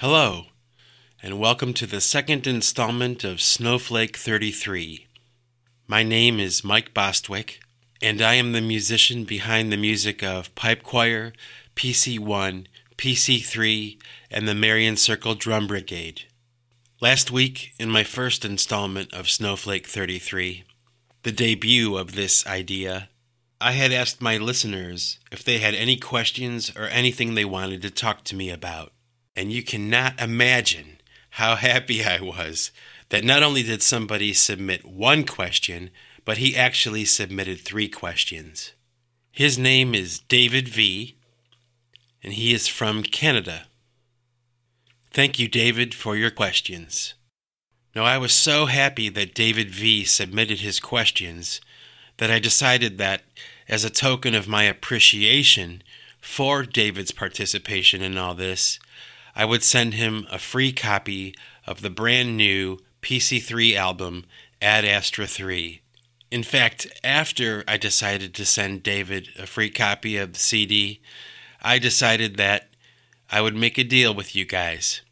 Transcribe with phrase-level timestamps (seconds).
[0.00, 0.44] Hello,
[1.20, 5.08] and welcome to the second installment of Snowflake 33.
[5.88, 7.58] My name is Mike Bostwick,
[8.00, 11.32] and I am the musician behind the music of Pipe Choir,
[11.74, 12.66] PC1,
[12.96, 13.98] PC3,
[14.30, 16.26] and the Marian Circle Drum Brigade.
[17.00, 20.62] Last week, in my first installment of Snowflake 33,
[21.24, 23.08] the debut of this idea,
[23.60, 27.90] I had asked my listeners if they had any questions or anything they wanted to
[27.90, 28.92] talk to me about.
[29.38, 30.98] And you cannot imagine
[31.30, 32.72] how happy I was
[33.10, 35.90] that not only did somebody submit one question,
[36.24, 38.72] but he actually submitted three questions.
[39.30, 41.14] His name is David V,
[42.20, 43.68] and he is from Canada.
[45.12, 47.14] Thank you, David, for your questions.
[47.94, 51.60] Now, I was so happy that David V submitted his questions
[52.16, 53.22] that I decided that,
[53.68, 55.84] as a token of my appreciation
[56.20, 58.80] for David's participation in all this,
[59.38, 61.32] I would send him a free copy
[61.64, 64.24] of the brand new PC3 album,
[64.60, 65.80] Ad Astra 3.
[66.32, 71.00] In fact, after I decided to send David a free copy of the CD,
[71.62, 72.70] I decided that
[73.30, 75.02] I would make a deal with you guys.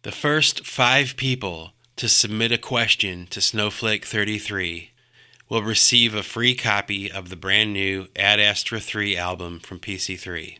[0.00, 4.92] The first five people to submit a question to Snowflake 33
[5.50, 10.59] will receive a free copy of the brand new Ad Astra 3 album from PC3.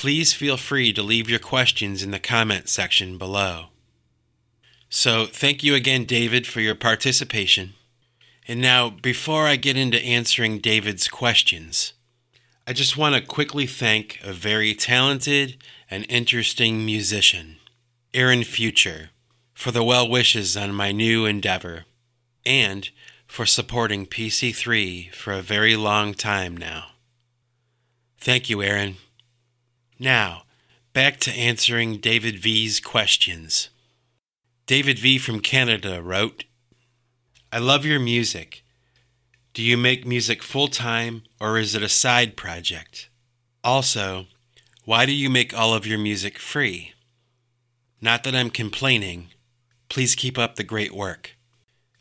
[0.00, 3.66] Please feel free to leave your questions in the comment section below.
[4.88, 7.74] So, thank you again, David, for your participation.
[8.48, 11.92] And now, before I get into answering David's questions,
[12.66, 17.58] I just want to quickly thank a very talented and interesting musician,
[18.14, 19.10] Aron Future,
[19.52, 21.84] for the well wishes on my new endeavor,
[22.46, 22.88] and
[23.26, 26.86] for supporting PC3 for a very long time now.
[28.16, 28.96] Thank you, Aron.
[30.02, 30.44] Now,
[30.94, 33.68] back to answering David V's questions.
[34.64, 36.44] David V from Canada wrote
[37.52, 38.64] I love your music.
[39.52, 43.10] Do you make music full time or is it a side project?
[43.62, 44.24] Also,
[44.86, 46.94] why do you make all of your music free?
[48.00, 49.28] Not that I'm complaining.
[49.90, 51.36] Please keep up the great work.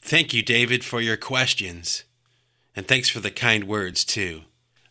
[0.01, 2.05] Thank you, David, for your questions.
[2.77, 4.43] And thanks for the kind words, too.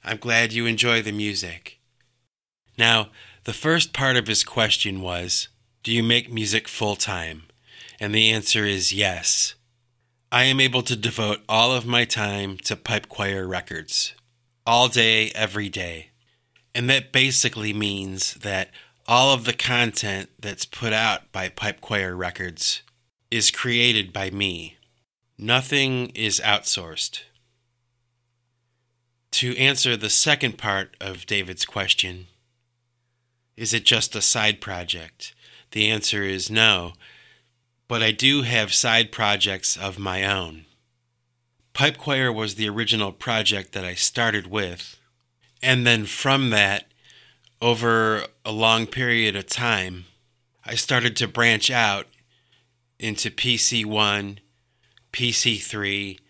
[0.04, 1.77] I'm glad you enjoy the music.
[2.78, 3.08] Now,
[3.44, 5.48] the first part of his question was
[5.82, 7.42] Do you make music full time?
[8.00, 9.56] And the answer is yes.
[10.30, 14.14] I am able to devote all of my time to Pipe Choir Records,
[14.64, 16.10] all day, every day.
[16.74, 18.70] And that basically means that
[19.06, 22.82] all of the content that's put out by Pipe Choir Records
[23.30, 24.76] is created by me.
[25.38, 27.22] Nothing is outsourced.
[29.32, 32.26] To answer the second part of David's question,
[33.58, 35.34] is it just a side project?
[35.72, 36.92] The answer is no,
[37.88, 40.64] but I do have side projects of my own.
[41.72, 44.96] Pipe Choir was the original project that I started with,
[45.60, 46.86] and then from that,
[47.60, 50.04] over a long period of time,
[50.64, 52.06] I started to branch out
[53.00, 54.38] into PC1,
[55.12, 56.20] PC3,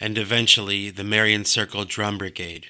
[0.00, 2.68] and eventually the Marian Circle Drum Brigade.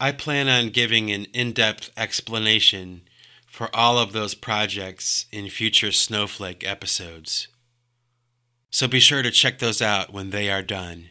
[0.00, 3.02] I plan on giving an in depth explanation
[3.46, 7.48] for all of those projects in future Snowflake episodes.
[8.70, 11.10] So be sure to check those out when they are done.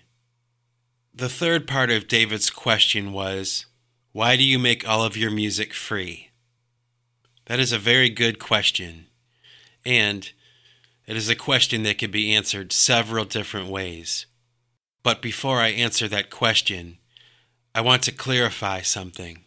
[1.14, 3.68] The third part of David's question was
[4.12, 6.32] Why do you make all of your music free?
[7.46, 9.08] That is a very good question,
[9.86, 10.30] and
[11.06, 14.26] it is a question that can be answered several different ways.
[15.04, 16.98] But before I answer that question,
[17.76, 19.46] I want to clarify something.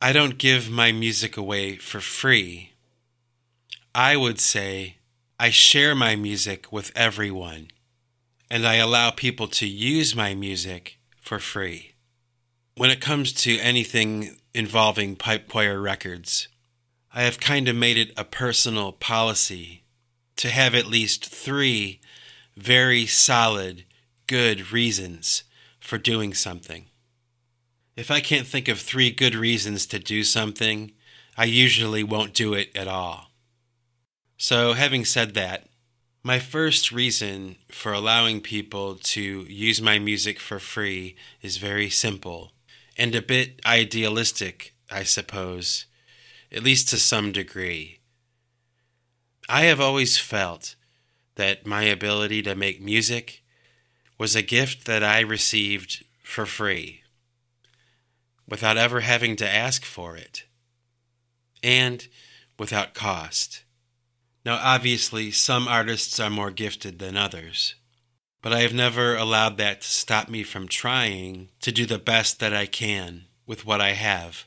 [0.00, 2.72] I don't give my music away for free.
[3.94, 4.96] I would say
[5.38, 7.68] I share my music with everyone,
[8.50, 11.92] and I allow people to use my music for free.
[12.76, 16.48] When it comes to anything involving Pipe Choir Records,
[17.14, 19.84] I have kind of made it a personal policy
[20.38, 22.00] to have at least three
[22.56, 23.84] very solid,
[24.26, 25.44] good reasons
[25.78, 26.86] for doing something.
[27.94, 30.92] If I can't think of three good reasons to do something,
[31.36, 33.30] I usually won't do it at all.
[34.38, 35.68] So, having said that,
[36.22, 42.52] my first reason for allowing people to use my music for free is very simple
[42.96, 45.86] and a bit idealistic, I suppose,
[46.50, 47.98] at least to some degree.
[49.48, 50.76] I have always felt
[51.34, 53.42] that my ability to make music
[54.18, 57.01] was a gift that I received for free
[58.52, 60.44] without ever having to ask for it.
[61.62, 62.06] And
[62.58, 63.64] without cost.
[64.44, 67.76] Now, obviously, some artists are more gifted than others,
[68.42, 72.40] but I have never allowed that to stop me from trying to do the best
[72.40, 74.44] that I can with what I have.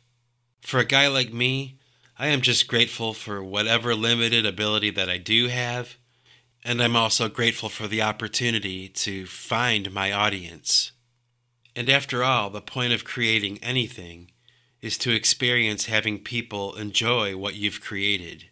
[0.61, 1.79] For a guy like me,
[2.15, 5.97] I am just grateful for whatever limited ability that I do have,
[6.63, 10.91] and I'm also grateful for the opportunity to find my audience.
[11.75, 14.31] And after all, the point of creating anything
[14.81, 18.45] is to experience having people enjoy what you've created.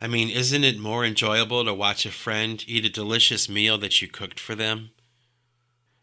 [0.00, 4.00] I mean, isn't it more enjoyable to watch a friend eat a delicious meal that
[4.00, 4.90] you cooked for them?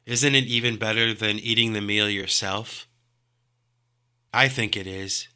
[0.06, 2.88] Isn't it even better than eating the meal yourself?
[4.34, 5.28] I think it is.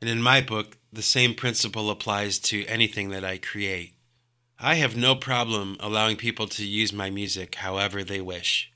[0.00, 3.94] And in my book, the same principle applies to anything that I create.
[4.58, 8.72] I have no problem allowing people to use my music however they wish.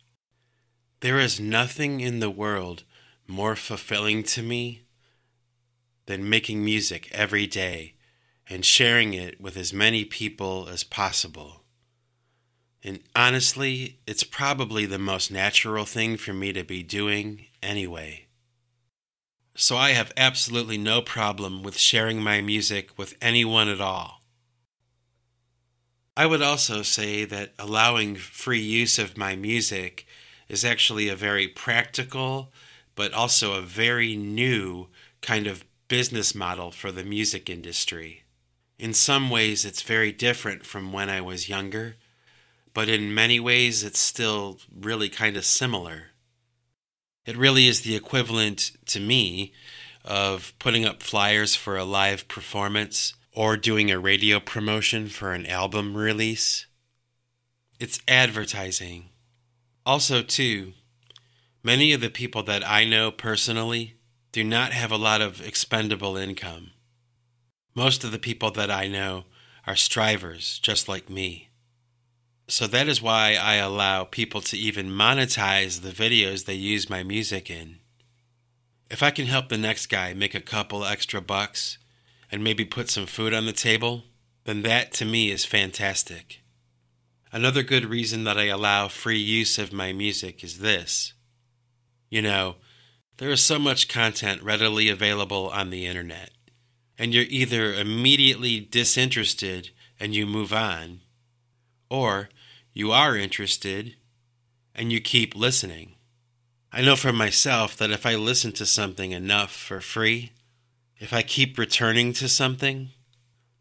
[1.00, 2.84] There is nothing in the world
[3.26, 4.82] more fulfilling to me
[6.06, 7.94] than making music every day
[8.48, 11.62] and sharing it with as many people as possible.
[12.82, 18.26] And honestly, it's probably the most natural thing for me to be doing anyway.
[19.54, 24.22] So I have absolutely no problem with sharing my music with anyone at all.
[26.16, 30.06] I would also say that allowing free use of my music
[30.50, 32.52] is actually a very practical,
[32.96, 34.88] but also a very new
[35.22, 38.24] kind of business model for the music industry.
[38.76, 41.94] In some ways, it's very different from when I was younger,
[42.74, 46.08] but in many ways, it's still really kind of similar.
[47.24, 49.52] It really is the equivalent to me
[50.04, 55.46] of putting up flyers for a live performance or doing a radio promotion for an
[55.46, 56.66] album release.
[57.78, 59.10] It's advertising.
[59.86, 60.74] Also, too,
[61.62, 63.96] many of the people that I know personally
[64.32, 66.72] do not have a lot of expendable income.
[67.74, 69.24] Most of the people that I know
[69.66, 71.48] are strivers, just like me.
[72.46, 77.02] So that is why I allow people to even monetize the videos they use my
[77.02, 77.78] music in.
[78.90, 81.78] If I can help the next guy make a couple extra bucks
[82.30, 84.02] and maybe put some food on the table,
[84.44, 86.40] then that to me is fantastic.
[87.32, 91.12] Another good reason that I allow free use of my music is this.
[92.08, 92.56] You know,
[93.18, 96.30] there is so much content readily available on the internet,
[96.98, 101.02] and you're either immediately disinterested and you move on,
[101.88, 102.30] or
[102.72, 103.94] you are interested
[104.74, 105.94] and you keep listening.
[106.72, 110.32] I know for myself that if I listen to something enough for free,
[110.98, 112.90] if I keep returning to something,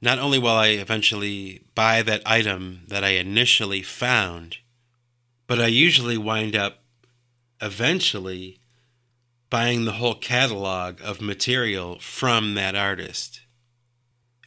[0.01, 4.57] not only will I eventually buy that item that I initially found,
[5.47, 6.83] but I usually wind up
[7.61, 8.59] eventually
[9.49, 13.41] buying the whole catalog of material from that artist.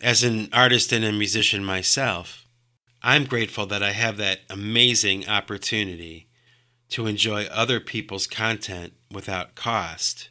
[0.00, 2.46] As an artist and a musician myself,
[3.02, 6.28] I'm grateful that I have that amazing opportunity
[6.90, 10.30] to enjoy other people's content without cost.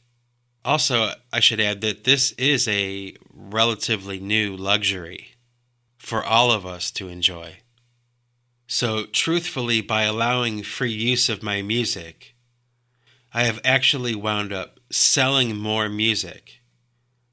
[0.63, 5.35] Also, I should add that this is a relatively new luxury
[5.97, 7.57] for all of us to enjoy.
[8.67, 12.35] So, truthfully, by allowing free use of my music,
[13.33, 16.61] I have actually wound up selling more music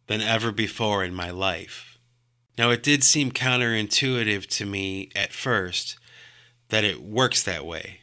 [0.07, 1.99] than ever before in my life.
[2.57, 5.97] Now, it did seem counterintuitive to me at first
[6.71, 8.01] that it works that way.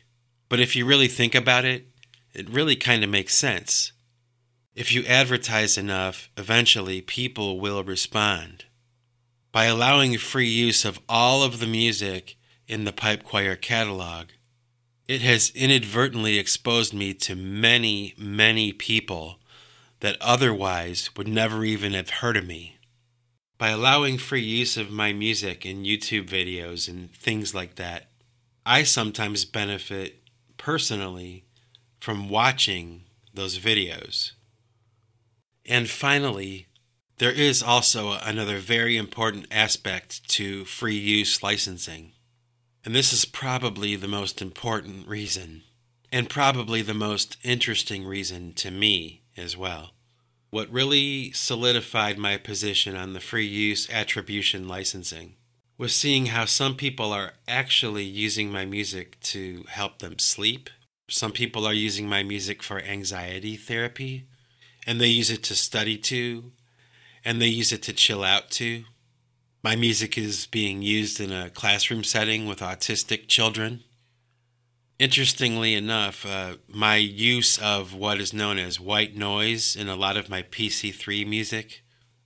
[0.48, 1.88] But if you really think about it,
[2.34, 3.92] it really kind of makes sense.
[4.76, 8.66] If you advertise enough, eventually people will respond.
[9.54, 12.36] By allowing free use of all of the music
[12.68, 14.28] in the Pipe Choir catalog,
[15.08, 19.40] it has inadvertently exposed me to many, many people
[20.02, 22.78] that otherwise would never even have heard of me.
[23.58, 28.10] By allowing free use of my music in YouTube videos and things like that,
[28.66, 30.22] I sometimes benefit
[30.58, 31.46] personally
[32.02, 33.04] from watching
[33.34, 34.32] those videos.
[35.68, 36.68] And finally,
[37.18, 42.12] there is also another very important aspect to free use licensing.
[42.84, 45.64] And this is probably the most important reason,
[46.12, 49.92] and probably the most interesting reason to me as well.
[50.52, 55.36] What really solidified my position on the free use attribution licensing
[55.78, 60.70] was seeing how some people are actually using my music to help them sleep.
[61.10, 64.28] Some people are using my music for anxiety therapy
[64.86, 66.52] and they use it to study to,
[67.24, 68.84] and they use it to chill out to.
[69.64, 73.84] My music is being used in a classroom setting with autistic children.
[75.00, 80.18] Interestingly enough, uh, my use of what is known as white noise in a lot
[80.18, 81.82] of my PC3 music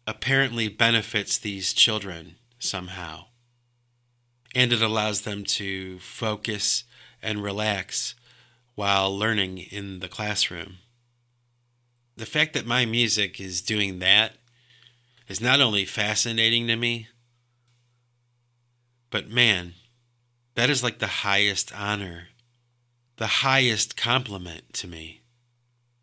[0.06, 3.26] apparently benefits these children somehow.
[4.54, 6.84] And it allows them to focus
[7.22, 8.16] and relax
[8.76, 10.78] while learning in the classroom.
[12.20, 14.34] The fact that my music is doing that
[15.30, 17.08] is not only fascinating to me,
[19.10, 19.76] but man,
[20.56, 22.28] that is like the highest honor,
[23.16, 25.22] the highest compliment to me.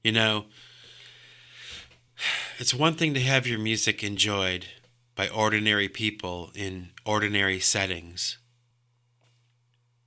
[0.02, 0.46] You know,
[2.58, 4.64] it's one thing to have your music enjoyed
[5.14, 8.38] by ordinary people in ordinary settings.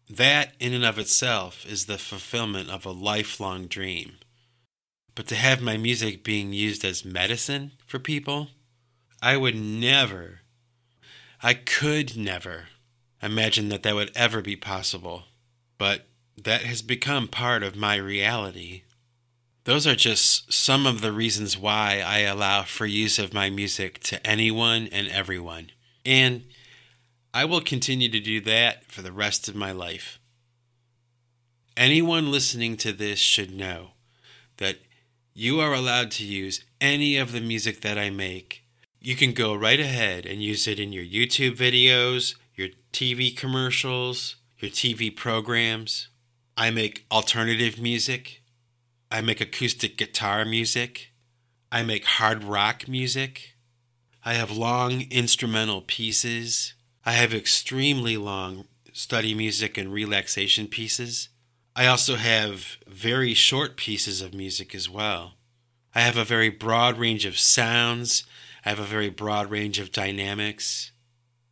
[0.10, 4.14] That, in and of itself, is the fulfillment of a lifelong dream.
[5.20, 8.52] But to have my music being used as medicine for people,
[9.22, 10.40] I would never,
[11.44, 12.70] I could never
[13.22, 15.26] imagine that that would ever be possible.
[15.78, 16.08] But
[16.42, 18.84] that has become part of my reality.
[19.66, 24.00] Those are just some of the reasons why I allow for use of my music
[24.04, 25.72] to anyone and everyone.
[26.06, 26.46] And
[27.34, 30.18] I will continue to do that for the rest of my life.
[31.76, 33.90] Anyone listening to this should know
[34.60, 34.78] that
[35.40, 38.66] you are allowed to use any of the music that I make.
[39.00, 44.36] You can go right ahead and use it in your YouTube videos, your TV commercials,
[44.58, 46.10] your TV programs.
[46.58, 48.42] I make alternative music.
[49.10, 51.14] I make acoustic guitar music.
[51.72, 53.56] I make hard rock music.
[54.26, 56.74] I have long instrumental pieces.
[57.06, 61.30] I have extremely long study music and relaxation pieces.
[61.80, 65.36] I also have very short pieces of music as well.
[65.96, 68.26] I have a very broad range of sounds.
[68.66, 70.92] I have a very broad range of dynamics.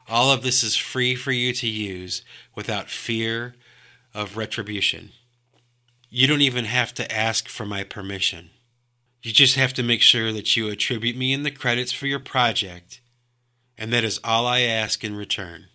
[0.06, 2.24] All of this is free for you to use
[2.56, 3.56] without fear
[4.14, 5.12] of retribution.
[6.10, 8.50] You don't even have to ask for my permission.
[9.24, 12.20] You just have to make sure that you attribute me in the credits for your
[12.20, 13.00] project,
[13.78, 15.68] and that is all I ask in return.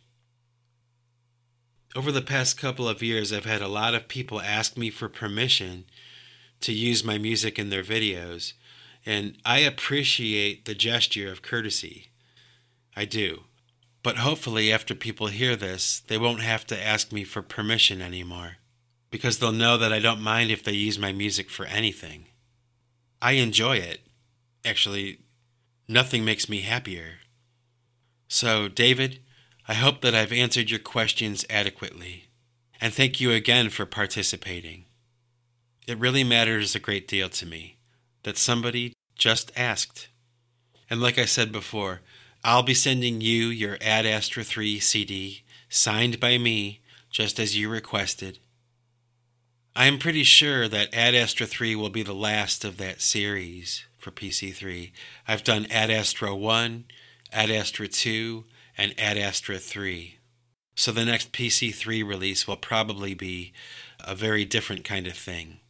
[1.95, 5.11] Over the past couple of years, I've had a lot of people ask me for
[5.11, 5.85] permission
[6.61, 8.55] to use my music in their videos,
[9.05, 12.09] and I appreciate the gesture of courtesy.
[12.97, 13.45] I do.
[14.03, 18.57] But hopefully, after people hear this, they won't have to ask me for permission anymore,
[19.11, 22.25] because they'll know that I don't mind if they use my music for anything.
[23.21, 24.01] I enjoy it.
[24.65, 25.19] Actually,
[25.87, 27.19] nothing makes me happier.
[28.29, 29.21] So, David,
[29.69, 32.25] I hope that I've answered your questions adequately,
[32.81, 34.87] and thank you again for participating.
[35.87, 37.79] It really matters a great deal to me
[38.25, 40.09] that somebody just asked.
[40.91, 42.01] And like I said before,
[42.45, 47.69] I'll be sending you your Ad Astra 3 CD, signed by me, just as you
[47.69, 48.39] requested.
[49.77, 53.85] I am pretty sure that Ad Astra 3 will be the last of that series
[53.97, 54.91] for PC3.
[55.29, 56.85] I've done Ad Astra 1,
[57.33, 58.45] Ad Astra 2,
[58.77, 60.19] and Ad Astra 3.
[60.75, 63.53] So the next PC3 release will probably be
[64.01, 65.61] a very different kind of thing.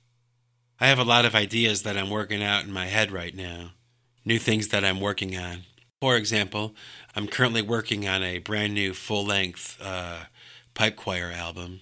[0.81, 3.73] I have a lot of ideas that I'm working out in my head right now,
[4.25, 5.63] new things that I'm working on.
[6.01, 6.75] For example,
[7.15, 10.25] I'm currently working on a brand new full length uh,
[10.75, 11.81] pipe choir album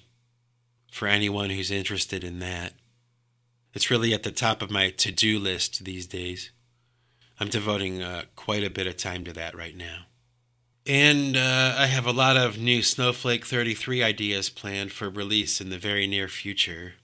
[0.90, 2.74] for anyone who's interested in that.
[3.72, 6.50] It's really at the top of my to do list these days.
[7.38, 10.06] I'm devoting uh, quite a bit of time to that right now.
[10.86, 15.68] And uh, I have a lot of new Snowflake 33 ideas planned for release in
[15.68, 16.94] the very near future.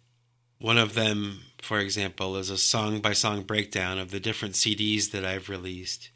[0.59, 5.11] One of them, for example, is a song by song breakdown of the different CDs
[5.11, 6.11] that I've released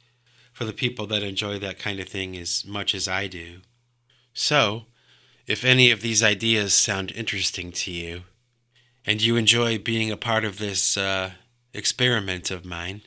[0.52, 3.60] for the people that enjoy that kind of thing as much as I do.
[4.32, 4.86] So,
[5.46, 8.22] if any of these ideas sound interesting to you,
[9.04, 11.32] and you enjoy being a part of this uh,
[11.74, 13.02] experiment of mine,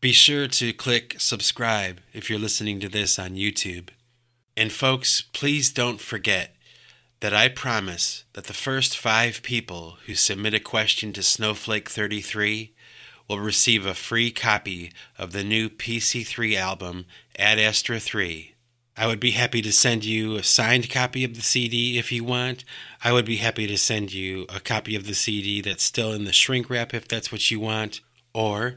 [0.00, 3.88] be sure to click subscribe if you're listening to this on YouTube.
[4.56, 6.54] And folks, please don't forget
[7.18, 12.72] that I promise that the first five people who submit a question to Snowflake 33
[13.28, 17.04] will receive a free copy of the new PC3 album,
[17.36, 18.54] Ad Astra 3.
[18.96, 22.22] I would be happy to send you a signed copy of the CD if you
[22.22, 22.64] want.
[23.02, 26.24] I would be happy to send you a copy of the CD that's still in
[26.24, 28.00] the shrink wrap if that's what you want.
[28.32, 28.76] Or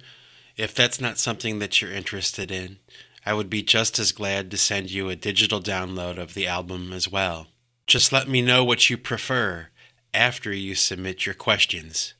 [0.62, 2.78] if that's not something that you're interested in,
[3.26, 6.94] I would be just as glad to send you a digital download of the album
[6.94, 7.48] as well.
[7.88, 9.70] Just let me know what you prefer
[10.14, 12.14] after you submit your questions.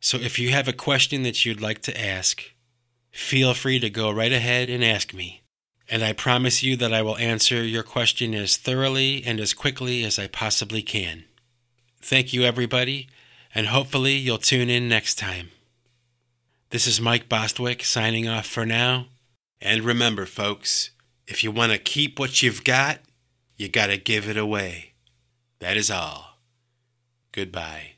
[0.00, 2.42] So if you have a question that you'd like to ask,
[3.10, 5.42] feel free to go right ahead and ask me.
[5.88, 10.04] And I promise you that I will answer your question as thoroughly and as quickly
[10.04, 11.24] as I possibly can.
[12.02, 13.08] Thank you, everybody,
[13.54, 15.50] and hopefully you'll tune in next time.
[16.72, 19.08] This is Mike Bostwick signing off for now,
[19.60, 20.92] And remember, folks,
[21.26, 23.00] if you want to keep what you've got,
[23.58, 24.94] you got to give it away.
[25.58, 26.38] That is all.
[27.30, 27.91] Goodbye.